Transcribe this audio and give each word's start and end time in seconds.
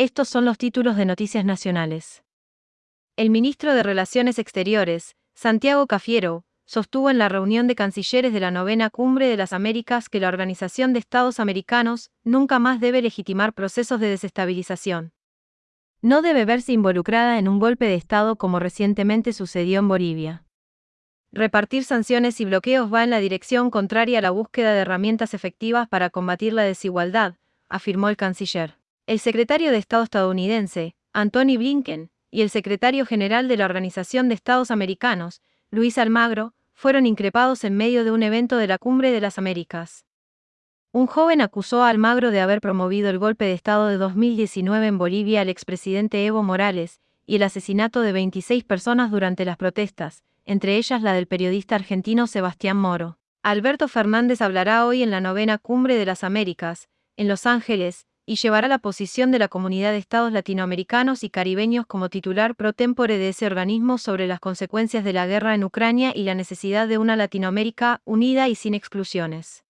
Estos 0.00 0.30
son 0.30 0.46
los 0.46 0.56
títulos 0.56 0.96
de 0.96 1.04
Noticias 1.04 1.44
Nacionales. 1.44 2.24
El 3.16 3.28
ministro 3.28 3.74
de 3.74 3.82
Relaciones 3.82 4.38
Exteriores, 4.38 5.14
Santiago 5.34 5.86
Cafiero, 5.86 6.46
sostuvo 6.64 7.10
en 7.10 7.18
la 7.18 7.28
reunión 7.28 7.66
de 7.66 7.74
cancilleres 7.74 8.32
de 8.32 8.40
la 8.40 8.50
novena 8.50 8.88
cumbre 8.88 9.28
de 9.28 9.36
las 9.36 9.52
Américas 9.52 10.08
que 10.08 10.18
la 10.18 10.28
Organización 10.28 10.94
de 10.94 11.00
Estados 11.00 11.38
Americanos 11.38 12.10
nunca 12.24 12.58
más 12.58 12.80
debe 12.80 13.02
legitimar 13.02 13.52
procesos 13.52 14.00
de 14.00 14.06
desestabilización. 14.06 15.12
No 16.00 16.22
debe 16.22 16.46
verse 16.46 16.72
involucrada 16.72 17.38
en 17.38 17.46
un 17.46 17.58
golpe 17.58 17.84
de 17.84 17.96
Estado 17.96 18.36
como 18.36 18.58
recientemente 18.58 19.34
sucedió 19.34 19.80
en 19.80 19.88
Bolivia. 19.88 20.46
Repartir 21.30 21.84
sanciones 21.84 22.40
y 22.40 22.46
bloqueos 22.46 22.90
va 22.90 23.04
en 23.04 23.10
la 23.10 23.20
dirección 23.20 23.70
contraria 23.70 24.20
a 24.20 24.22
la 24.22 24.30
búsqueda 24.30 24.72
de 24.72 24.80
herramientas 24.80 25.34
efectivas 25.34 25.90
para 25.90 26.08
combatir 26.08 26.54
la 26.54 26.62
desigualdad, 26.62 27.34
afirmó 27.68 28.08
el 28.08 28.16
canciller. 28.16 28.79
El 29.06 29.18
secretario 29.18 29.72
de 29.72 29.78
Estado 29.78 30.04
estadounidense, 30.04 30.94
Anthony 31.12 31.56
Blinken, 31.58 32.10
y 32.30 32.42
el 32.42 32.50
secretario 32.50 33.06
general 33.06 33.48
de 33.48 33.56
la 33.56 33.64
Organización 33.64 34.28
de 34.28 34.34
Estados 34.34 34.70
Americanos, 34.70 35.42
Luis 35.70 35.98
Almagro, 35.98 36.54
fueron 36.74 37.06
increpados 37.06 37.64
en 37.64 37.76
medio 37.76 38.04
de 38.04 38.10
un 38.10 38.22
evento 38.22 38.56
de 38.56 38.66
la 38.66 38.78
Cumbre 38.78 39.10
de 39.10 39.20
las 39.20 39.36
Américas. 39.38 40.04
Un 40.92 41.06
joven 41.06 41.40
acusó 41.40 41.82
a 41.82 41.88
Almagro 41.88 42.30
de 42.30 42.40
haber 42.40 42.60
promovido 42.60 43.10
el 43.10 43.18
golpe 43.18 43.44
de 43.44 43.52
Estado 43.52 43.86
de 43.88 43.96
2019 43.96 44.86
en 44.86 44.98
Bolivia 44.98 45.40
al 45.40 45.48
expresidente 45.48 46.24
Evo 46.24 46.42
Morales 46.42 47.00
y 47.26 47.36
el 47.36 47.42
asesinato 47.42 48.00
de 48.00 48.12
26 48.12 48.64
personas 48.64 49.10
durante 49.10 49.44
las 49.44 49.56
protestas, 49.56 50.24
entre 50.46 50.76
ellas 50.76 51.02
la 51.02 51.12
del 51.12 51.26
periodista 51.26 51.76
argentino 51.76 52.26
Sebastián 52.26 52.76
Moro. 52.76 53.18
Alberto 53.42 53.88
Fernández 53.88 54.40
hablará 54.40 54.84
hoy 54.84 55.02
en 55.02 55.10
la 55.10 55.20
novena 55.20 55.58
Cumbre 55.58 55.96
de 55.96 56.06
las 56.06 56.24
Américas, 56.24 56.88
en 57.16 57.28
Los 57.28 57.46
Ángeles, 57.46 58.06
y 58.30 58.36
llevará 58.36 58.68
la 58.68 58.78
posición 58.78 59.32
de 59.32 59.40
la 59.40 59.48
Comunidad 59.48 59.90
de 59.90 59.98
Estados 59.98 60.30
Latinoamericanos 60.30 61.24
y 61.24 61.30
Caribeños 61.30 61.84
como 61.84 62.10
titular 62.10 62.54
pro 62.54 62.72
tempore 62.72 63.18
de 63.18 63.30
ese 63.30 63.44
organismo 63.44 63.98
sobre 63.98 64.28
las 64.28 64.38
consecuencias 64.38 65.02
de 65.02 65.12
la 65.12 65.26
guerra 65.26 65.56
en 65.56 65.64
Ucrania 65.64 66.12
y 66.14 66.22
la 66.22 66.36
necesidad 66.36 66.86
de 66.86 66.96
una 66.96 67.16
Latinoamérica 67.16 68.02
unida 68.04 68.48
y 68.48 68.54
sin 68.54 68.74
exclusiones. 68.74 69.64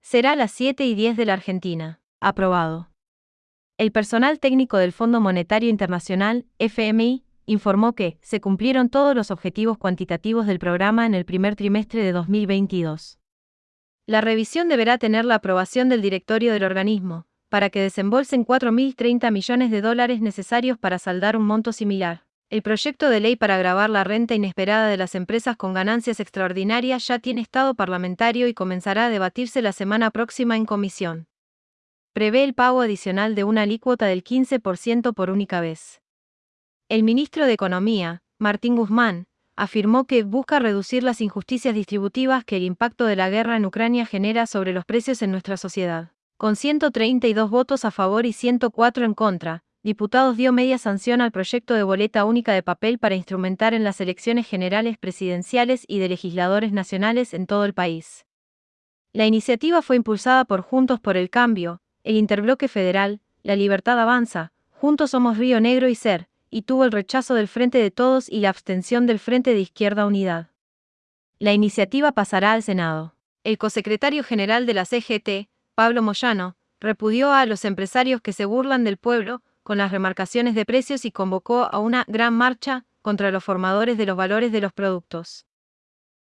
Será 0.00 0.30
a 0.30 0.36
las 0.36 0.52
7 0.52 0.86
y 0.86 0.94
10 0.94 1.16
de 1.16 1.24
la 1.24 1.32
Argentina. 1.32 2.00
Aprobado. 2.20 2.88
El 3.78 3.90
personal 3.90 4.38
técnico 4.38 4.76
del 4.76 4.92
Fondo 4.92 5.20
Monetario 5.20 5.68
Internacional, 5.68 6.46
FMI, 6.60 7.24
informó 7.46 7.96
que 7.96 8.16
se 8.22 8.40
cumplieron 8.40 8.90
todos 8.90 9.16
los 9.16 9.32
objetivos 9.32 9.76
cuantitativos 9.76 10.46
del 10.46 10.60
programa 10.60 11.04
en 11.04 11.14
el 11.14 11.24
primer 11.24 11.56
trimestre 11.56 12.04
de 12.04 12.12
2022. 12.12 13.18
La 14.06 14.20
revisión 14.20 14.68
deberá 14.68 14.98
tener 14.98 15.24
la 15.24 15.34
aprobación 15.34 15.88
del 15.88 16.00
directorio 16.00 16.52
del 16.52 16.62
organismo, 16.62 17.26
para 17.52 17.68
que 17.68 17.82
desembolsen 17.82 18.46
4.030 18.46 19.30
millones 19.30 19.70
de 19.70 19.82
dólares 19.82 20.22
necesarios 20.22 20.78
para 20.78 20.98
saldar 20.98 21.36
un 21.36 21.44
monto 21.44 21.74
similar. 21.74 22.24
El 22.48 22.62
proyecto 22.62 23.10
de 23.10 23.20
ley 23.20 23.36
para 23.36 23.56
agravar 23.56 23.90
la 23.90 24.04
renta 24.04 24.34
inesperada 24.34 24.88
de 24.88 24.96
las 24.96 25.14
empresas 25.14 25.58
con 25.58 25.74
ganancias 25.74 26.18
extraordinarias 26.18 27.06
ya 27.06 27.18
tiene 27.18 27.42
estado 27.42 27.74
parlamentario 27.74 28.48
y 28.48 28.54
comenzará 28.54 29.04
a 29.04 29.10
debatirse 29.10 29.60
la 29.60 29.72
semana 29.72 30.10
próxima 30.10 30.56
en 30.56 30.64
comisión. 30.64 31.26
Prevé 32.14 32.42
el 32.42 32.54
pago 32.54 32.80
adicional 32.80 33.34
de 33.34 33.44
una 33.44 33.62
alícuota 33.62 34.06
del 34.06 34.24
15% 34.24 35.12
por 35.12 35.28
única 35.28 35.60
vez. 35.60 36.00
El 36.88 37.02
ministro 37.02 37.44
de 37.44 37.52
Economía, 37.52 38.22
Martín 38.38 38.76
Guzmán, 38.76 39.26
afirmó 39.56 40.06
que 40.06 40.22
busca 40.22 40.58
reducir 40.58 41.02
las 41.02 41.20
injusticias 41.20 41.74
distributivas 41.74 42.46
que 42.46 42.56
el 42.56 42.62
impacto 42.62 43.04
de 43.04 43.16
la 43.16 43.28
guerra 43.28 43.58
en 43.58 43.66
Ucrania 43.66 44.06
genera 44.06 44.46
sobre 44.46 44.72
los 44.72 44.86
precios 44.86 45.20
en 45.20 45.32
nuestra 45.32 45.58
sociedad. 45.58 46.12
Con 46.42 46.56
132 46.56 47.50
votos 47.50 47.84
a 47.84 47.92
favor 47.92 48.26
y 48.26 48.32
104 48.32 49.04
en 49.04 49.14
contra, 49.14 49.62
diputados 49.84 50.36
dio 50.36 50.52
media 50.52 50.76
sanción 50.76 51.20
al 51.20 51.30
proyecto 51.30 51.72
de 51.74 51.84
boleta 51.84 52.24
única 52.24 52.52
de 52.52 52.64
papel 52.64 52.98
para 52.98 53.14
instrumentar 53.14 53.74
en 53.74 53.84
las 53.84 54.00
elecciones 54.00 54.48
generales 54.48 54.98
presidenciales 54.98 55.84
y 55.86 56.00
de 56.00 56.08
legisladores 56.08 56.72
nacionales 56.72 57.32
en 57.32 57.46
todo 57.46 57.64
el 57.64 57.74
país. 57.74 58.26
La 59.12 59.24
iniciativa 59.24 59.82
fue 59.82 59.94
impulsada 59.94 60.44
por 60.44 60.62
Juntos 60.62 60.98
por 60.98 61.16
el 61.16 61.30
Cambio, 61.30 61.80
el 62.02 62.16
Interbloque 62.16 62.66
Federal, 62.66 63.20
La 63.44 63.54
Libertad 63.54 64.00
Avanza, 64.00 64.50
Juntos 64.72 65.12
Somos 65.12 65.38
Río 65.38 65.60
Negro 65.60 65.88
y 65.88 65.94
SER, 65.94 66.26
y 66.50 66.62
tuvo 66.62 66.84
el 66.84 66.90
rechazo 66.90 67.34
del 67.34 67.46
Frente 67.46 67.78
de 67.78 67.92
Todos 67.92 68.28
y 68.28 68.40
la 68.40 68.48
abstención 68.48 69.06
del 69.06 69.20
Frente 69.20 69.54
de 69.54 69.60
Izquierda 69.60 70.06
Unidad. 70.06 70.50
La 71.38 71.52
iniciativa 71.52 72.10
pasará 72.10 72.52
al 72.52 72.64
Senado. 72.64 73.14
El 73.44 73.58
cosecretario 73.58 74.24
general 74.24 74.66
de 74.66 74.74
la 74.74 74.84
CGT, 74.84 75.51
Pablo 75.74 76.02
Moyano, 76.02 76.56
repudió 76.80 77.32
a 77.32 77.46
los 77.46 77.64
empresarios 77.64 78.20
que 78.20 78.32
se 78.32 78.44
burlan 78.44 78.84
del 78.84 78.98
pueblo 78.98 79.42
con 79.62 79.78
las 79.78 79.90
remarcaciones 79.90 80.54
de 80.54 80.66
precios 80.66 81.04
y 81.04 81.12
convocó 81.12 81.64
a 81.64 81.78
una 81.78 82.04
gran 82.08 82.34
marcha 82.34 82.84
contra 83.00 83.30
los 83.30 83.42
formadores 83.42 83.96
de 83.96 84.04
los 84.04 84.16
valores 84.16 84.52
de 84.52 84.60
los 84.60 84.72
productos. 84.72 85.46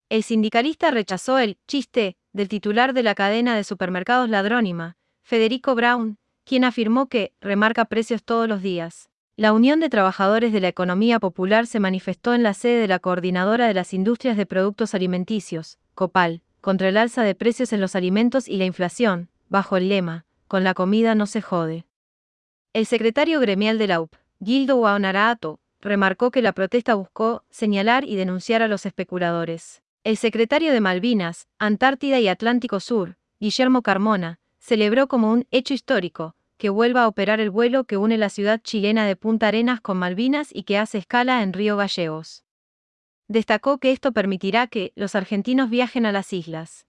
El 0.10 0.24
sindicalista 0.24 0.92
rechazó 0.92 1.40
el 1.40 1.58
chiste 1.68 2.16
del 2.32 2.48
titular 2.48 2.94
de 2.94 3.04
la 3.04 3.16
cadena 3.16 3.56
de 3.56 3.64
supermercados 3.64 4.30
Ladrónima, 4.30 4.98
Federico 5.24 5.76
Brown, 5.76 6.18
quien 6.44 6.64
afirmó 6.64 7.08
que 7.08 7.34
remarca 7.42 7.86
precios 7.86 8.24
todos 8.24 8.48
los 8.48 8.62
días. 8.62 9.10
La 9.36 9.54
Unión 9.54 9.80
de 9.80 9.90
Trabajadores 9.90 10.52
de 10.52 10.60
la 10.60 10.68
Economía 10.68 11.20
Popular 11.20 11.66
se 11.66 11.80
manifestó 11.80 12.34
en 12.34 12.44
la 12.44 12.54
sede 12.54 12.82
de 12.82 12.88
la 12.88 13.00
Coordinadora 13.00 13.68
de 13.68 13.74
las 13.74 13.94
Industrias 13.94 14.36
de 14.36 14.46
Productos 14.46 14.94
Alimenticios, 14.94 15.80
COPAL, 15.96 16.42
contra 16.62 16.90
el 16.90 16.98
alza 16.98 17.24
de 17.24 17.36
precios 17.36 17.72
en 17.72 17.82
los 17.82 17.96
alimentos 17.96 18.48
y 18.48 18.58
la 18.58 18.66
inflación, 18.66 19.30
bajo 19.50 19.78
el 19.78 19.90
lema, 19.90 20.26
con 20.48 20.64
la 20.64 20.74
comida 20.74 21.16
no 21.16 21.26
se 21.26 21.42
jode. 21.42 21.86
El 22.74 22.86
secretario 22.86 23.40
gremial 23.40 23.78
de 23.78 23.88
la 23.88 24.00
UP, 24.00 24.14
Gildo 24.44 24.78
Guaonarato, 24.78 25.60
remarcó 25.82 26.32
que 26.32 26.42
la 26.42 26.54
protesta 26.54 26.94
buscó 26.94 27.44
señalar 27.50 28.06
y 28.06 28.16
denunciar 28.16 28.62
a 28.62 28.68
los 28.68 28.86
especuladores. 28.86 29.82
El 30.04 30.18
secretario 30.18 30.72
de 30.72 30.82
Malvinas, 30.82 31.48
Antártida 31.58 32.20
y 32.20 32.28
Atlántico 32.28 32.80
Sur, 32.80 33.18
Guillermo 33.40 33.82
Carmona, 33.82 34.40
celebró 34.60 35.08
como 35.08 35.32
un 35.32 35.48
hecho 35.52 35.74
histórico 35.74 36.36
que 36.58 36.70
vuelva 36.70 37.04
a 37.04 37.08
operar 37.08 37.40
el 37.40 37.50
vuelo 37.50 37.86
que 37.86 37.96
une 37.96 38.18
la 38.18 38.30
ciudad 38.30 38.60
chilena 38.62 39.06
de 39.06 39.16
Punta 39.16 39.48
Arenas 39.48 39.80
con 39.80 39.98
Malvinas 39.98 40.50
y 40.54 40.64
que 40.64 40.78
hace 40.78 40.98
escala 40.98 41.42
en 41.42 41.54
Río 41.54 41.78
Gallegos. 41.78 42.44
Destacó 43.30 43.78
que 43.78 43.92
esto 43.94 44.12
permitirá 44.12 44.68
que 44.68 44.92
los 44.96 45.16
argentinos 45.16 45.70
viajen 45.70 46.06
a 46.06 46.12
las 46.12 46.34
islas. 46.34 46.89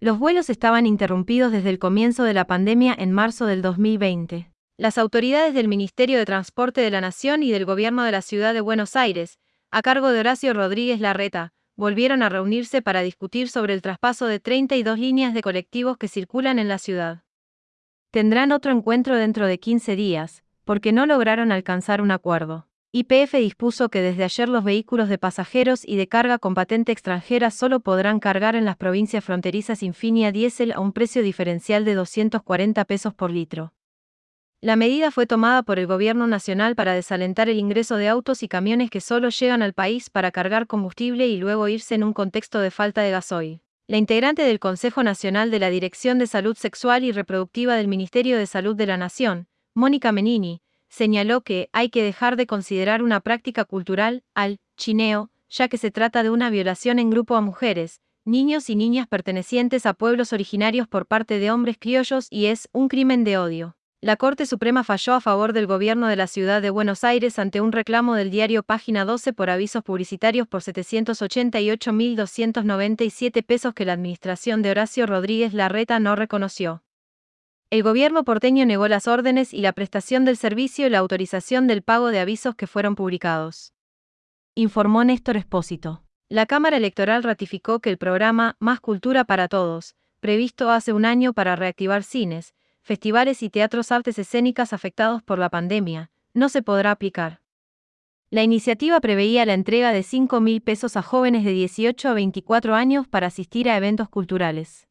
Los 0.00 0.18
vuelos 0.18 0.50
estaban 0.50 0.86
interrumpidos 0.86 1.52
desde 1.52 1.70
el 1.70 1.78
comienzo 1.78 2.24
de 2.24 2.34
la 2.34 2.46
pandemia 2.46 2.94
en 2.98 3.12
marzo 3.12 3.46
del 3.46 3.62
2020. 3.62 4.50
Las 4.76 4.98
autoridades 4.98 5.54
del 5.54 5.68
Ministerio 5.68 6.18
de 6.18 6.24
Transporte 6.24 6.80
de 6.80 6.90
la 6.90 7.00
Nación 7.00 7.42
y 7.42 7.52
del 7.52 7.64
Gobierno 7.64 8.02
de 8.02 8.12
la 8.12 8.22
Ciudad 8.22 8.52
de 8.52 8.60
Buenos 8.60 8.96
Aires, 8.96 9.38
a 9.70 9.82
cargo 9.82 10.10
de 10.10 10.20
Horacio 10.20 10.52
Rodríguez 10.52 11.00
Larreta, 11.00 11.52
volvieron 11.76 12.22
a 12.22 12.28
reunirse 12.28 12.82
para 12.82 13.02
discutir 13.02 13.48
sobre 13.48 13.72
el 13.72 13.82
traspaso 13.82 14.26
de 14.26 14.40
32 14.40 14.98
líneas 14.98 15.32
de 15.32 15.42
colectivos 15.42 15.96
que 15.96 16.08
circulan 16.08 16.58
en 16.58 16.68
la 16.68 16.78
ciudad. 16.78 17.22
Tendrán 18.10 18.52
otro 18.52 18.72
encuentro 18.72 19.16
dentro 19.16 19.46
de 19.46 19.58
15 19.58 19.96
días, 19.96 20.44
porque 20.64 20.92
no 20.92 21.06
lograron 21.06 21.52
alcanzar 21.52 22.00
un 22.00 22.10
acuerdo. 22.10 22.68
YPF 22.96 23.38
dispuso 23.38 23.88
que 23.88 24.00
desde 24.00 24.22
ayer 24.22 24.48
los 24.48 24.62
vehículos 24.62 25.08
de 25.08 25.18
pasajeros 25.18 25.82
y 25.84 25.96
de 25.96 26.06
carga 26.06 26.38
con 26.38 26.54
patente 26.54 26.92
extranjera 26.92 27.50
solo 27.50 27.80
podrán 27.80 28.20
cargar 28.20 28.54
en 28.54 28.64
las 28.64 28.76
provincias 28.76 29.24
fronterizas 29.24 29.82
Infinia 29.82 30.30
Diesel 30.30 30.70
a 30.70 30.78
un 30.78 30.92
precio 30.92 31.24
diferencial 31.24 31.84
de 31.84 31.94
240 31.94 32.84
pesos 32.84 33.12
por 33.12 33.32
litro. 33.32 33.72
La 34.60 34.76
medida 34.76 35.10
fue 35.10 35.26
tomada 35.26 35.64
por 35.64 35.80
el 35.80 35.88
Gobierno 35.88 36.28
Nacional 36.28 36.76
para 36.76 36.94
desalentar 36.94 37.48
el 37.48 37.58
ingreso 37.58 37.96
de 37.96 38.06
autos 38.06 38.44
y 38.44 38.48
camiones 38.48 38.90
que 38.90 39.00
solo 39.00 39.28
llegan 39.30 39.62
al 39.62 39.72
país 39.72 40.08
para 40.08 40.30
cargar 40.30 40.68
combustible 40.68 41.26
y 41.26 41.36
luego 41.36 41.66
irse 41.66 41.96
en 41.96 42.04
un 42.04 42.12
contexto 42.12 42.60
de 42.60 42.70
falta 42.70 43.02
de 43.02 43.10
gasoil. 43.10 43.60
La 43.88 43.96
integrante 43.96 44.42
del 44.42 44.60
Consejo 44.60 45.02
Nacional 45.02 45.50
de 45.50 45.58
la 45.58 45.70
Dirección 45.70 46.20
de 46.20 46.28
Salud 46.28 46.56
Sexual 46.56 47.02
y 47.02 47.10
Reproductiva 47.10 47.74
del 47.74 47.88
Ministerio 47.88 48.38
de 48.38 48.46
Salud 48.46 48.76
de 48.76 48.86
la 48.86 48.96
Nación, 48.96 49.48
Mónica 49.74 50.12
Menini, 50.12 50.62
señaló 50.94 51.40
que 51.40 51.68
hay 51.72 51.88
que 51.90 52.04
dejar 52.04 52.36
de 52.36 52.46
considerar 52.46 53.02
una 53.02 53.18
práctica 53.18 53.64
cultural 53.64 54.22
al 54.32 54.60
chineo, 54.76 55.28
ya 55.50 55.66
que 55.66 55.76
se 55.76 55.90
trata 55.90 56.22
de 56.22 56.30
una 56.30 56.50
violación 56.50 57.00
en 57.00 57.10
grupo 57.10 57.34
a 57.34 57.40
mujeres, 57.40 58.00
niños 58.24 58.70
y 58.70 58.76
niñas 58.76 59.08
pertenecientes 59.08 59.86
a 59.86 59.94
pueblos 59.94 60.32
originarios 60.32 60.86
por 60.86 61.06
parte 61.06 61.40
de 61.40 61.50
hombres 61.50 61.78
criollos 61.80 62.28
y 62.30 62.46
es 62.46 62.68
un 62.70 62.86
crimen 62.86 63.24
de 63.24 63.38
odio. 63.38 63.76
La 64.00 64.14
Corte 64.16 64.46
Suprema 64.46 64.84
falló 64.84 65.14
a 65.14 65.20
favor 65.20 65.52
del 65.52 65.66
gobierno 65.66 66.06
de 66.06 66.14
la 66.14 66.28
ciudad 66.28 66.62
de 66.62 66.70
Buenos 66.70 67.02
Aires 67.02 67.40
ante 67.40 67.60
un 67.60 67.72
reclamo 67.72 68.14
del 68.14 68.30
diario 68.30 68.62
Página 68.62 69.04
12 69.04 69.32
por 69.32 69.50
avisos 69.50 69.82
publicitarios 69.82 70.46
por 70.46 70.62
788.297 70.62 73.44
pesos 73.44 73.74
que 73.74 73.84
la 73.84 73.94
administración 73.94 74.62
de 74.62 74.70
Horacio 74.70 75.06
Rodríguez 75.06 75.54
Larreta 75.54 75.98
no 75.98 76.14
reconoció. 76.14 76.83
El 77.70 77.82
gobierno 77.82 78.24
porteño 78.24 78.66
negó 78.66 78.88
las 78.88 79.08
órdenes 79.08 79.52
y 79.52 79.60
la 79.60 79.72
prestación 79.72 80.24
del 80.24 80.36
servicio 80.36 80.86
y 80.86 80.90
la 80.90 80.98
autorización 80.98 81.66
del 81.66 81.82
pago 81.82 82.08
de 82.08 82.20
avisos 82.20 82.54
que 82.54 82.66
fueron 82.66 82.94
publicados. 82.94 83.72
Informó 84.54 85.02
Néstor 85.02 85.36
Espósito. 85.36 86.02
La 86.28 86.46
Cámara 86.46 86.76
Electoral 86.76 87.22
ratificó 87.22 87.80
que 87.80 87.90
el 87.90 87.98
programa 87.98 88.56
Más 88.60 88.80
Cultura 88.80 89.24
para 89.24 89.48
Todos, 89.48 89.96
previsto 90.20 90.70
hace 90.70 90.92
un 90.92 91.04
año 91.04 91.32
para 91.32 91.56
reactivar 91.56 92.02
cines, 92.02 92.54
festivales 92.80 93.42
y 93.42 93.50
teatros 93.50 93.90
artes 93.90 94.18
escénicas 94.18 94.72
afectados 94.72 95.22
por 95.22 95.38
la 95.38 95.50
pandemia, 95.50 96.10
no 96.32 96.48
se 96.48 96.62
podrá 96.62 96.92
aplicar. 96.92 97.40
La 98.30 98.42
iniciativa 98.42 99.00
preveía 99.00 99.46
la 99.46 99.54
entrega 99.54 99.92
de 99.92 100.02
5 100.02 100.40
mil 100.40 100.60
pesos 100.60 100.96
a 100.96 101.02
jóvenes 101.02 101.44
de 101.44 101.52
18 101.52 102.08
a 102.08 102.14
24 102.14 102.74
años 102.74 103.06
para 103.06 103.28
asistir 103.28 103.68
a 103.68 103.76
eventos 103.76 104.08
culturales. 104.08 104.88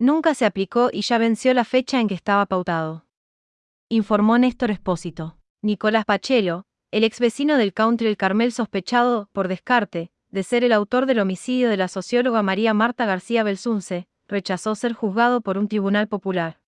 Nunca 0.00 0.34
se 0.34 0.46
aplicó 0.46 0.90
y 0.92 1.02
ya 1.02 1.18
venció 1.18 1.52
la 1.54 1.64
fecha 1.64 2.00
en 2.00 2.06
que 2.06 2.14
estaba 2.14 2.46
pautado. 2.46 3.04
Informó 3.88 4.38
Néstor 4.38 4.70
Espósito. 4.70 5.36
Nicolás 5.60 6.04
Pachelo, 6.04 6.66
el 6.92 7.02
ex 7.02 7.18
vecino 7.18 7.56
del 7.56 7.74
country 7.74 8.06
El 8.06 8.16
Carmel 8.16 8.52
sospechado, 8.52 9.28
por 9.32 9.48
descarte, 9.48 10.12
de 10.30 10.42
ser 10.44 10.62
el 10.62 10.72
autor 10.72 11.06
del 11.06 11.18
homicidio 11.18 11.68
de 11.68 11.76
la 11.76 11.88
socióloga 11.88 12.42
María 12.42 12.74
Marta 12.74 13.06
García 13.06 13.42
Belsunce, 13.42 14.06
rechazó 14.28 14.76
ser 14.76 14.92
juzgado 14.92 15.40
por 15.40 15.58
un 15.58 15.66
tribunal 15.66 16.06
popular. 16.06 16.60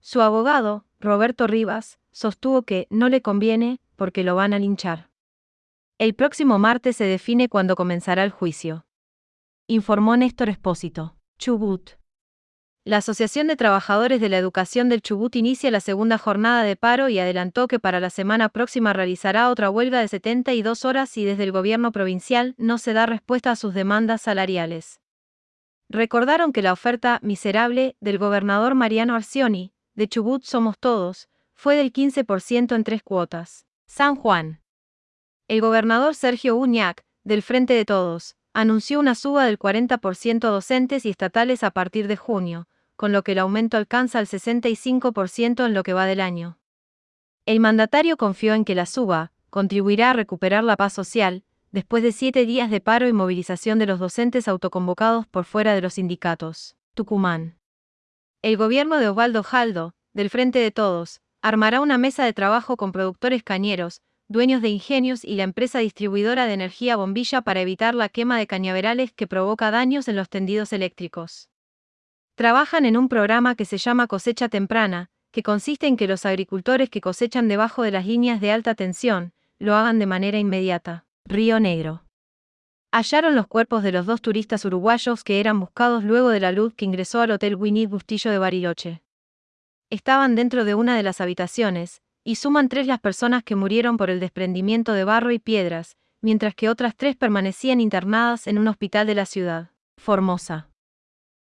Su 0.00 0.20
abogado, 0.20 0.84
Roberto 0.98 1.46
Rivas, 1.46 2.00
sostuvo 2.10 2.62
que 2.62 2.88
no 2.90 3.08
le 3.08 3.22
conviene 3.22 3.80
porque 3.94 4.24
lo 4.24 4.34
van 4.34 4.54
a 4.54 4.58
linchar. 4.58 5.10
El 5.98 6.14
próximo 6.14 6.58
martes 6.58 6.96
se 6.96 7.04
define 7.04 7.48
cuándo 7.48 7.76
comenzará 7.76 8.24
el 8.24 8.30
juicio. 8.30 8.86
Informó 9.68 10.16
Néstor 10.16 10.48
Espósito. 10.48 11.16
Chubut. 11.38 11.99
La 12.84 12.96
Asociación 12.96 13.46
de 13.46 13.56
Trabajadores 13.56 14.22
de 14.22 14.30
la 14.30 14.38
Educación 14.38 14.88
del 14.88 15.02
Chubut 15.02 15.36
inicia 15.36 15.70
la 15.70 15.80
segunda 15.80 16.16
jornada 16.16 16.62
de 16.62 16.76
paro 16.76 17.10
y 17.10 17.18
adelantó 17.18 17.68
que 17.68 17.78
para 17.78 18.00
la 18.00 18.08
semana 18.08 18.48
próxima 18.48 18.94
realizará 18.94 19.50
otra 19.50 19.68
huelga 19.68 20.00
de 20.00 20.08
72 20.08 20.86
horas 20.86 21.10
si 21.10 21.26
desde 21.26 21.44
el 21.44 21.52
gobierno 21.52 21.92
provincial 21.92 22.54
no 22.56 22.78
se 22.78 22.94
da 22.94 23.04
respuesta 23.04 23.50
a 23.50 23.56
sus 23.56 23.74
demandas 23.74 24.22
salariales. 24.22 25.02
Recordaron 25.90 26.54
que 26.54 26.62
la 26.62 26.72
oferta 26.72 27.18
miserable 27.22 27.96
del 28.00 28.16
gobernador 28.16 28.74
Mariano 28.74 29.14
Arcioni, 29.14 29.74
de 29.94 30.08
Chubut 30.08 30.44
Somos 30.44 30.78
Todos, 30.78 31.28
fue 31.54 31.76
del 31.76 31.92
15% 31.92 32.74
en 32.74 32.84
tres 32.84 33.02
cuotas. 33.02 33.66
San 33.86 34.16
Juan. 34.16 34.62
El 35.48 35.60
gobernador 35.60 36.14
Sergio 36.14 36.56
Uñac, 36.56 37.04
del 37.24 37.42
Frente 37.42 37.74
de 37.74 37.84
Todos, 37.84 38.36
anunció 38.52 38.98
una 39.00 39.14
suba 39.14 39.44
del 39.44 39.58
40% 39.58 40.38
docentes 40.40 41.06
y 41.06 41.10
estatales 41.10 41.62
a 41.62 41.70
partir 41.70 42.08
de 42.08 42.16
junio, 42.16 42.68
con 42.96 43.12
lo 43.12 43.22
que 43.22 43.32
el 43.32 43.38
aumento 43.38 43.76
alcanza 43.76 44.20
el 44.20 44.26
65% 44.26 45.64
en 45.64 45.74
lo 45.74 45.82
que 45.82 45.92
va 45.92 46.06
del 46.06 46.20
año. 46.20 46.58
El 47.46 47.60
mandatario 47.60 48.16
confió 48.16 48.54
en 48.54 48.64
que 48.64 48.74
la 48.74 48.86
suba 48.86 49.32
contribuirá 49.48 50.10
a 50.10 50.12
recuperar 50.14 50.64
la 50.64 50.76
paz 50.76 50.92
social, 50.92 51.44
después 51.72 52.02
de 52.02 52.12
siete 52.12 52.46
días 52.46 52.70
de 52.70 52.80
paro 52.80 53.08
y 53.08 53.12
movilización 53.12 53.78
de 53.78 53.86
los 53.86 53.98
docentes 53.98 54.48
autoconvocados 54.48 55.26
por 55.26 55.44
fuera 55.44 55.74
de 55.74 55.80
los 55.80 55.94
sindicatos. 55.94 56.76
Tucumán. 56.94 57.56
El 58.42 58.56
gobierno 58.56 58.98
de 58.98 59.08
Osvaldo 59.08 59.42
Jaldo, 59.42 59.94
del 60.12 60.30
Frente 60.30 60.58
de 60.58 60.70
Todos, 60.70 61.20
armará 61.42 61.80
una 61.80 61.98
mesa 61.98 62.24
de 62.24 62.32
trabajo 62.32 62.76
con 62.76 62.92
productores 62.92 63.42
cañeros, 63.42 64.02
dueños 64.30 64.62
de 64.62 64.68
ingenios 64.68 65.24
y 65.24 65.34
la 65.34 65.42
empresa 65.42 65.80
distribuidora 65.80 66.46
de 66.46 66.52
energía 66.52 66.94
bombilla 66.94 67.42
para 67.42 67.60
evitar 67.62 67.96
la 67.96 68.08
quema 68.08 68.38
de 68.38 68.46
cañaverales 68.46 69.10
que 69.12 69.26
provoca 69.26 69.72
daños 69.72 70.06
en 70.06 70.14
los 70.14 70.28
tendidos 70.28 70.72
eléctricos. 70.72 71.50
Trabajan 72.36 72.84
en 72.84 72.96
un 72.96 73.08
programa 73.08 73.56
que 73.56 73.64
se 73.64 73.76
llama 73.76 74.06
cosecha 74.06 74.48
temprana, 74.48 75.10
que 75.32 75.42
consiste 75.42 75.88
en 75.88 75.96
que 75.96 76.06
los 76.06 76.26
agricultores 76.26 76.90
que 76.90 77.00
cosechan 77.00 77.48
debajo 77.48 77.82
de 77.82 77.90
las 77.90 78.06
líneas 78.06 78.40
de 78.40 78.52
alta 78.52 78.76
tensión, 78.76 79.32
lo 79.58 79.74
hagan 79.74 79.98
de 79.98 80.06
manera 80.06 80.38
inmediata. 80.38 81.04
Río 81.24 81.58
Negro. 81.58 82.04
Hallaron 82.92 83.34
los 83.34 83.48
cuerpos 83.48 83.82
de 83.82 83.90
los 83.90 84.06
dos 84.06 84.22
turistas 84.22 84.64
uruguayos 84.64 85.24
que 85.24 85.40
eran 85.40 85.58
buscados 85.58 86.04
luego 86.04 86.28
de 86.28 86.40
la 86.40 86.52
luz 86.52 86.72
que 86.74 86.84
ingresó 86.84 87.20
al 87.20 87.32
Hotel 87.32 87.56
Winnie 87.56 87.88
Bustillo 87.88 88.30
de 88.30 88.38
Bariloche. 88.38 89.02
Estaban 89.90 90.36
dentro 90.36 90.64
de 90.64 90.76
una 90.76 90.96
de 90.96 91.02
las 91.02 91.20
habitaciones, 91.20 92.00
y 92.24 92.36
suman 92.36 92.68
tres 92.68 92.86
las 92.86 93.00
personas 93.00 93.42
que 93.42 93.56
murieron 93.56 93.96
por 93.96 94.10
el 94.10 94.20
desprendimiento 94.20 94.92
de 94.92 95.04
barro 95.04 95.30
y 95.30 95.38
piedras, 95.38 95.96
mientras 96.20 96.54
que 96.54 96.68
otras 96.68 96.94
tres 96.96 97.16
permanecían 97.16 97.80
internadas 97.80 98.46
en 98.46 98.58
un 98.58 98.68
hospital 98.68 99.06
de 99.06 99.14
la 99.14 99.24
ciudad. 99.26 99.70
Formosa. 99.96 100.68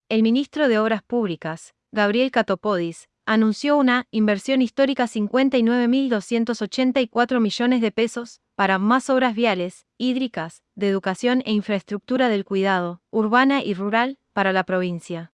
El 0.09 0.23
ministro 0.23 0.67
de 0.67 0.79
Obras 0.79 1.03
Públicas, 1.03 1.73
Gabriel 1.91 2.31
Catopodis, 2.31 3.07
anunció 3.25 3.77
una 3.77 4.07
inversión 4.11 4.61
histórica 4.61 5.05
59.284 5.05 7.39
millones 7.39 7.79
de 7.81 7.91
pesos 7.91 8.41
para 8.55 8.77
más 8.79 9.09
obras 9.09 9.33
viales, 9.33 9.87
hídricas, 9.97 10.61
de 10.75 10.89
educación 10.89 11.41
e 11.45 11.53
infraestructura 11.53 12.27
del 12.29 12.45
cuidado, 12.45 13.01
urbana 13.09 13.63
y 13.63 13.73
rural, 13.73 14.19
para 14.33 14.53
la 14.53 14.63
provincia. 14.63 15.33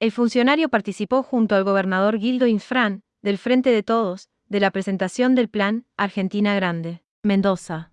El 0.00 0.10
funcionario 0.12 0.68
participó 0.68 1.22
junto 1.22 1.54
al 1.54 1.64
gobernador 1.64 2.18
Gildo 2.18 2.46
Infran, 2.46 3.02
del 3.22 3.38
Frente 3.38 3.70
de 3.70 3.82
Todos, 3.82 4.28
de 4.54 4.60
la 4.60 4.70
presentación 4.70 5.34
del 5.34 5.48
Plan 5.48 5.84
Argentina 5.96 6.54
Grande. 6.54 7.02
Mendoza. 7.24 7.90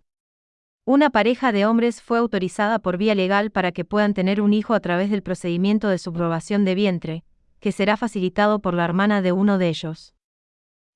Una 0.85 1.09
pareja 1.09 1.51
de 1.51 1.65
hombres 1.65 2.03
fue 2.03 2.19
autorizada 2.19 2.77
por 2.77 2.97
vía 2.97 3.15
legal 3.15 3.49
para 3.49 3.71
que 3.71 3.83
puedan 3.83 4.13
tener 4.13 4.41
un 4.41 4.53
hijo 4.53 4.75
a 4.75 4.79
través 4.79 5.09
del 5.09 5.23
procedimiento 5.23 5.87
de 5.87 5.97
subrogación 5.97 6.63
de 6.63 6.75
vientre, 6.75 7.23
que 7.59 7.71
será 7.71 7.97
facilitado 7.97 8.59
por 8.59 8.75
la 8.75 8.85
hermana 8.85 9.23
de 9.23 9.31
uno 9.31 9.57
de 9.57 9.69
ellos. 9.69 10.13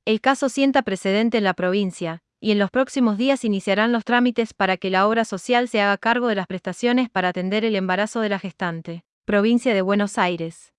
El 0.06 0.22
caso 0.22 0.50
sienta 0.50 0.84
precedente 0.84 1.40
en 1.40 1.44
la 1.44 1.56
provincia, 1.56 2.22
y 2.40 2.52
en 2.52 2.60
los 2.60 2.70
próximos 2.70 3.18
días 3.18 3.44
iniciarán 3.44 3.92
los 3.92 4.06
trámites 4.06 4.54
para 4.54 4.78
que 4.78 4.92
la 4.92 5.08
obra 5.08 5.26
social 5.26 5.68
se 5.68 5.82
haga 5.82 5.98
cargo 5.98 6.28
de 6.28 6.36
las 6.36 6.46
prestaciones 6.46 7.10
para 7.10 7.30
atender 7.30 7.66
el 7.66 7.76
embarazo 7.76 8.22
de 8.22 8.30
la 8.30 8.38
gestante. 8.38 9.04
Provincia 9.26 9.74
de 9.74 9.82
Buenos 9.82 10.20
Aires. 10.20 10.75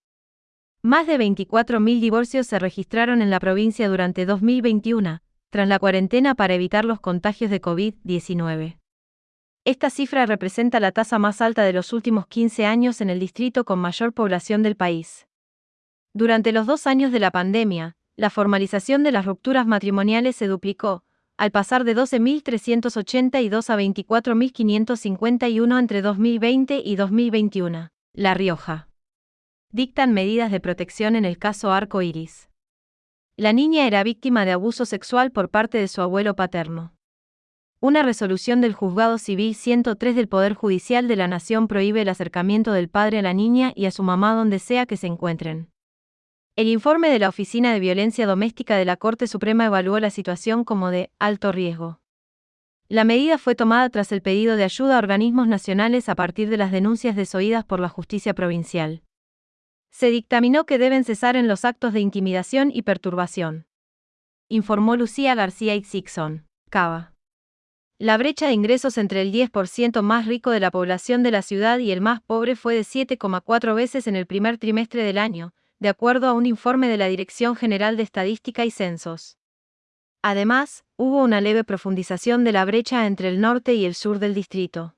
Más 0.87 1.07
de 1.09 1.19
24.000 1.19 1.99
divorcios 1.99 2.47
se 2.47 2.61
registraron 2.61 3.21
en 3.21 3.29
la 3.29 3.41
provincia 3.41 3.89
durante 3.89 4.25
2021, 4.25 5.21
tras 5.51 5.67
la 5.67 5.81
cuarentena 5.81 6.37
para 6.37 6.55
evitar 6.55 6.85
los 6.85 7.01
contagios 7.01 7.51
de 7.51 7.61
COVID-19. 7.61 8.79
Esta 9.65 9.91
cifra 9.91 10.27
representa 10.27 10.79
la 10.79 10.93
tasa 10.93 11.19
más 11.19 11.41
alta 11.41 11.65
de 11.65 11.73
los 11.73 11.93
últimos 11.93 12.29
15 12.29 12.67
años 12.67 13.01
en 13.01 13.11
el 13.11 13.19
distrito 13.19 13.65
con 13.65 13.81
mayor 13.81 14.13
población 14.13 14.63
del 14.63 14.77
país. 14.77 15.27
Durante 16.15 16.53
los 16.53 16.69
dos 16.69 16.87
años 16.87 17.11
de 17.11 17.19
la 17.19 17.33
pandemia, 17.33 17.97
la 18.15 18.31
formalización 18.31 19.03
de 19.03 19.11
las 19.11 19.27
rupturas 19.27 19.67
matrimoniales 19.67 20.37
se 20.37 20.47
duplicó, 20.47 21.03
al 21.37 21.51
pasar 21.51 21.83
de 21.83 21.97
12.382 21.97 23.71
a 23.71 23.77
24.551 23.77 25.79
entre 25.81 26.01
2020 26.01 26.81
y 26.85 26.95
2021. 26.95 27.89
La 28.13 28.35
Rioja 28.35 28.87
dictan 29.77 30.15
medidas 30.15 30.51
de 30.51 30.59
protección 30.59 31.17
en 31.17 31.27
el 31.27 31.37
caso 31.37 31.71
Arco 31.71 32.01
Iris. 32.01 32.49
La 33.37 33.53
niña 33.53 33.87
era 33.87 34.03
víctima 34.05 34.47
de 34.47 34.53
abuso 34.53 34.87
sexual 34.87 35.33
por 35.33 35.51
parte 35.51 35.77
de 35.77 35.87
su 35.87 36.01
abuelo 36.01 36.35
paterno. 36.35 36.95
Una 37.79 38.03
resolución 38.03 38.63
del 38.63 38.73
Juzgado 38.73 39.19
Civil 39.19 39.55
103 39.55 40.17
del 40.17 40.29
Poder 40.29 40.55
Judicial 40.55 41.09
de 41.09 41.17
la 41.17 41.29
Nación 41.29 41.69
prohíbe 41.69 42.01
el 42.01 42.09
acercamiento 42.09 42.73
del 42.73 42.89
padre 42.89 43.19
a 43.19 43.23
la 43.23 43.35
niña 43.35 43.75
y 43.77 43.85
a 43.85 43.91
su 43.91 44.03
mamá 44.03 44.35
donde 44.35 44.61
sea 44.61 44.87
que 44.87 44.97
se 44.97 45.09
encuentren. 45.09 45.69
El 46.57 46.69
informe 46.69 47.11
de 47.11 47.19
la 47.19 47.29
Oficina 47.29 47.75
de 47.75 47.81
Violencia 47.81 48.27
Doméstica 48.27 48.79
de 48.79 48.87
la 48.87 48.97
Corte 48.97 49.27
Suprema 49.27 49.67
evaluó 49.67 50.01
la 50.01 50.09
situación 50.09 50.65
como 50.65 50.91
de 50.91 51.11
alto 51.19 51.53
riesgo. 51.53 52.01
La 52.89 53.05
medida 53.05 53.37
fue 53.37 53.55
tomada 53.55 53.91
tras 53.91 54.11
el 54.11 54.23
pedido 54.23 54.57
de 54.57 54.65
ayuda 54.65 54.95
a 54.95 55.01
organismos 55.01 55.49
nacionales 55.49 56.09
a 56.09 56.15
partir 56.15 56.49
de 56.49 56.57
las 56.57 56.73
denuncias 56.73 57.15
desoídas 57.15 57.67
por 57.67 57.79
la 57.79 57.91
justicia 57.91 58.33
provincial 58.33 59.03
se 59.97 60.11
dictaminó 60.11 60.67
que 60.67 60.77
deben 60.77 61.05
cesar 61.05 61.37
en 61.37 61.49
los 61.49 61.65
actos 61.65 61.95
de 61.95 62.01
intimidación 62.01 62.71
y 62.71 62.83
perturbación. 62.83 63.67
Informó 64.47 64.95
Lucía 64.95 65.35
García 65.35 65.75
Ixixon, 65.75 66.47
Cava. 66.69 67.15
La 67.99 68.19
brecha 68.19 68.47
de 68.47 68.53
ingresos 68.53 68.99
entre 68.99 69.23
el 69.23 69.33
10% 69.33 70.03
más 70.03 70.27
rico 70.27 70.51
de 70.51 70.61
la 70.61 70.71
población 70.71 71.23
de 71.23 71.31
la 71.31 71.41
ciudad 71.41 71.79
y 71.79 71.93
el 71.93 72.03
más 72.03 72.21
pobre 72.21 72.57
fue 72.57 72.75
de 72.75 72.83
7,4 72.83 73.75
veces 73.75 74.07
en 74.07 74.17
el 74.17 74.27
primer 74.27 74.59
trimestre 74.59 75.03
del 75.03 75.17
año, 75.17 75.55
de 75.79 75.89
acuerdo 75.89 76.29
a 76.29 76.35
un 76.35 76.45
informe 76.45 76.89
de 76.89 76.99
la 76.99 77.07
Dirección 77.07 77.57
General 77.57 77.97
de 77.97 78.03
Estadística 78.03 78.67
y 78.67 78.71
Censos. 78.71 79.39
Además, 80.21 80.85
hubo 80.97 81.23
una 81.23 81.41
leve 81.41 81.65
profundización 81.65 82.45
de 82.45 82.53
la 82.53 82.67
brecha 82.67 83.07
entre 83.07 83.31
el 83.31 83.41
norte 83.41 83.73
y 83.73 83.87
el 83.87 83.95
sur 83.95 84.19
del 84.19 84.35
distrito. 84.35 84.95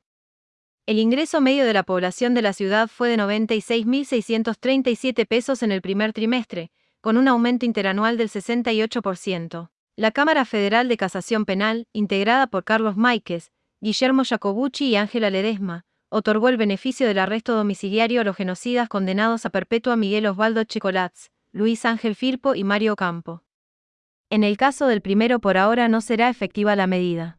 El 0.89 0.99
ingreso 0.99 1.41
medio 1.43 1.67
de 1.67 1.75
la 1.75 1.83
población 1.83 2.33
de 2.33 2.41
la 2.41 2.55
ciudad 2.55 2.89
fue 2.89 3.11
de 3.11 3.19
96.637 3.19 5.27
pesos 5.27 5.63
en 5.63 5.71
el 5.71 5.83
primer 5.83 6.15
trimestre, 6.15 6.71
con 7.03 7.19
un 7.19 7.29
aumento 7.29 7.67
interanual 7.67 8.17
del 8.17 8.31
68%. 8.31 9.69
La 9.97 10.13
Cámara 10.13 10.47
Federal 10.47 10.89
de 10.89 10.97
Casación 10.97 11.45
Penal, 11.45 11.87
integrada 11.93 12.47
por 12.47 12.65
Carlos 12.65 12.97
Máiquez, 12.97 13.53
Guillermo 13.83 14.25
Jacobucci 14.25 14.87
y 14.87 14.97
Ángela 14.97 15.29
Ledesma, 15.29 15.85
otorgó 16.09 16.49
el 16.49 16.57
beneficio 16.57 17.07
del 17.07 17.19
arresto 17.19 17.55
domiciliario 17.55 18.23
a 18.23 18.25
los 18.25 18.37
genocidas 18.37 18.89
condenados 18.89 19.45
a 19.45 19.51
perpetua 19.51 19.95
Miguel 19.95 20.25
Osvaldo 20.25 20.65
Checolats, 20.65 21.31
Luis 21.53 21.85
Ángel 21.85 22.15
Firpo 22.15 22.55
y 22.55 22.65
Mario 22.65 22.97
Campo. 22.97 23.43
En 24.31 24.43
el 24.43 24.57
caso 24.57 24.87
del 24.87 25.03
primero 25.03 25.39
por 25.39 25.59
ahora 25.59 25.87
no 25.89 26.01
será 26.01 26.31
efectiva 26.31 26.75
la 26.77 26.87
medida. 26.87 27.39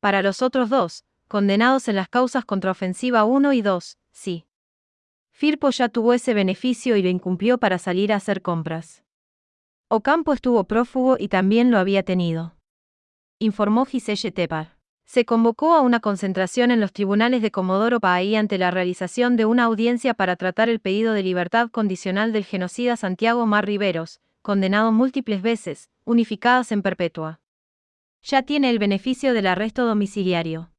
Para 0.00 0.20
los 0.20 0.42
otros 0.42 0.68
dos, 0.68 1.04
condenados 1.28 1.88
en 1.88 1.96
las 1.96 2.08
causas 2.08 2.44
contra 2.44 2.70
ofensiva 2.70 3.24
1 3.24 3.52
y 3.52 3.62
2, 3.62 3.98
sí. 4.12 4.46
Firpo 5.30 5.70
ya 5.70 5.88
tuvo 5.88 6.14
ese 6.14 6.34
beneficio 6.34 6.96
y 6.96 7.02
lo 7.02 7.08
incumplió 7.08 7.58
para 7.58 7.78
salir 7.78 8.12
a 8.12 8.16
hacer 8.16 8.42
compras. 8.42 9.04
Ocampo 9.88 10.32
estuvo 10.32 10.64
prófugo 10.64 11.16
y 11.18 11.28
también 11.28 11.70
lo 11.70 11.78
había 11.78 12.02
tenido. 12.02 12.56
Informó 13.38 13.84
Giselle 13.84 14.32
Tepar. 14.32 14.76
Se 15.04 15.24
convocó 15.24 15.74
a 15.74 15.82
una 15.82 16.00
concentración 16.00 16.72
en 16.72 16.80
los 16.80 16.92
tribunales 16.92 17.40
de 17.40 17.52
Comodoro 17.52 18.00
Paí 18.00 18.34
ante 18.34 18.58
la 18.58 18.72
realización 18.72 19.36
de 19.36 19.44
una 19.44 19.64
audiencia 19.64 20.14
para 20.14 20.34
tratar 20.34 20.68
el 20.68 20.80
pedido 20.80 21.12
de 21.12 21.22
libertad 21.22 21.70
condicional 21.70 22.32
del 22.32 22.44
genocida 22.44 22.96
Santiago 22.96 23.46
Mar 23.46 23.66
Riveros, 23.66 24.20
condenado 24.42 24.90
múltiples 24.90 25.42
veces, 25.42 25.90
unificadas 26.04 26.72
en 26.72 26.82
perpetua. 26.82 27.40
Ya 28.22 28.42
tiene 28.42 28.70
el 28.70 28.80
beneficio 28.80 29.34
del 29.34 29.46
arresto 29.46 29.86
domiciliario. 29.86 30.70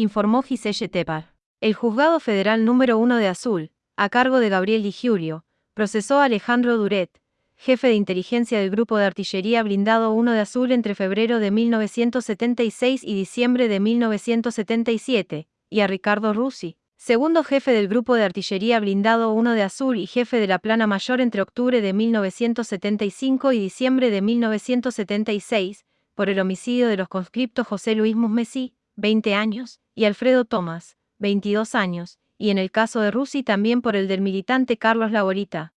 Informó 0.00 0.42
Giselle 0.42 0.88
Tepar. 0.88 1.34
El 1.60 1.74
juzgado 1.74 2.20
federal 2.20 2.64
número 2.64 2.98
1 2.98 3.16
de 3.16 3.26
Azul, 3.26 3.72
a 3.96 4.08
cargo 4.08 4.38
de 4.38 4.48
Gabriel 4.48 4.84
Di 4.84 4.92
Giulio, 4.92 5.44
procesó 5.74 6.20
a 6.20 6.26
Alejandro 6.26 6.76
Duret, 6.76 7.20
jefe 7.56 7.88
de 7.88 7.94
inteligencia 7.94 8.60
del 8.60 8.70
Grupo 8.70 8.96
de 8.96 9.06
Artillería 9.06 9.60
Blindado 9.64 10.12
1 10.12 10.30
de 10.30 10.38
Azul 10.38 10.70
entre 10.70 10.94
febrero 10.94 11.40
de 11.40 11.50
1976 11.50 13.02
y 13.02 13.14
diciembre 13.16 13.66
de 13.66 13.80
1977, 13.80 15.48
y 15.68 15.80
a 15.80 15.88
Ricardo 15.88 16.32
Russi, 16.32 16.76
segundo 16.96 17.42
jefe 17.42 17.72
del 17.72 17.88
Grupo 17.88 18.14
de 18.14 18.22
Artillería 18.22 18.78
Blindado 18.78 19.32
1 19.32 19.54
de 19.54 19.62
Azul 19.64 19.98
y 19.98 20.06
jefe 20.06 20.38
de 20.38 20.46
la 20.46 20.60
Plana 20.60 20.86
Mayor 20.86 21.20
entre 21.20 21.42
octubre 21.42 21.80
de 21.80 21.92
1975 21.92 23.50
y 23.50 23.58
diciembre 23.58 24.12
de 24.12 24.22
1976, 24.22 25.84
por 26.14 26.30
el 26.30 26.38
homicidio 26.38 26.86
de 26.86 26.96
los 26.96 27.08
conscriptos 27.08 27.66
José 27.66 27.96
Luis 27.96 28.14
Musmesí, 28.14 28.74
20 28.98 29.34
años, 29.34 29.80
y 29.94 30.04
Alfredo 30.04 30.44
Tomás, 30.44 30.98
22 31.18 31.74
años, 31.74 32.18
y 32.36 32.50
en 32.50 32.58
el 32.58 32.70
caso 32.70 33.00
de 33.00 33.10
Russi 33.10 33.42
también 33.42 33.80
por 33.80 33.96
el 33.96 34.08
del 34.08 34.20
militante 34.20 34.76
Carlos 34.76 35.12
Laborita, 35.12 35.72